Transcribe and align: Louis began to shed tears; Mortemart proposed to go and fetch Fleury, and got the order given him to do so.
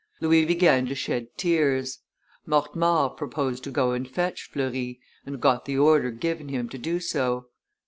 Louis 0.19 0.45
began 0.45 0.87
to 0.87 0.95
shed 0.95 1.27
tears; 1.37 1.99
Mortemart 2.47 3.17
proposed 3.17 3.63
to 3.65 3.69
go 3.69 3.91
and 3.91 4.09
fetch 4.09 4.49
Fleury, 4.51 4.99
and 5.27 5.39
got 5.39 5.65
the 5.65 5.77
order 5.77 6.09
given 6.09 6.49
him 6.49 6.69
to 6.69 6.79
do 6.79 6.99
so. 6.99 7.49